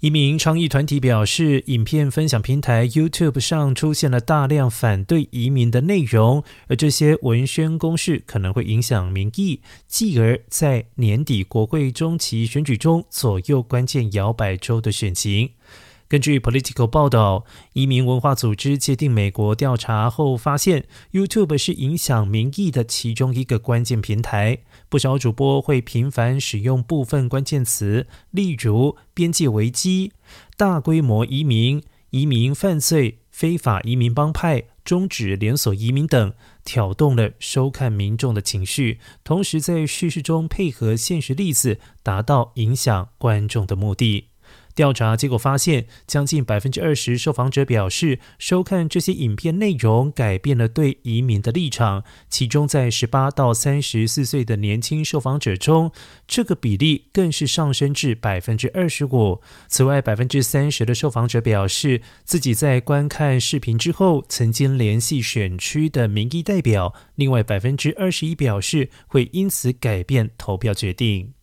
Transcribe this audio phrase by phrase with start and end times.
[0.00, 15.52] 一名倡议团体表示，影片分享平台 YouTube 上出现了大量反对移民的内容，而这些文宣攻势可能会影响民意，继而在年底国会中期选举中左右关键摇摆州的选情。
[16.08, 24.58] 根据 Political 报道，移民文化组织界定美国调查后发现，YouTube 是影响民意的其中一个关键平台。
[24.88, 30.12] 不少主播会频繁使用部分关键词，例如“边界危机”、
[30.56, 36.32] “大规模移民”、“移民犯罪”、“非法移民帮派”、“终止连锁移民”等，
[36.64, 44.28] 挑动了收看民众的情绪，同时在叙事中配合现实例子，达到影响观众的目的。
[44.76, 52.04] 调查结果发现，将近百分之二十受访者表示，收看这些影片内容改变了对移民的立场。
[52.28, 55.90] 其中，在十八到三十四岁的年轻受访者中，
[56.28, 59.40] 这个比例更是上升至百分之二十五。
[59.66, 66.92] 此外，百分之三十的受访者表示，自己在观看视频之后，曾经联系选区的民意代表。
[67.14, 71.35] 另外，百分之二十一表示会因此改变投票决定。